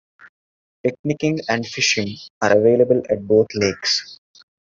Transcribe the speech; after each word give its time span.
Picnicking 0.83 1.41
and 1.47 1.63
fishing 1.63 2.15
are 2.41 2.57
available 2.57 3.03
at 3.11 3.27
both 3.27 3.45
lakes. 3.53 4.19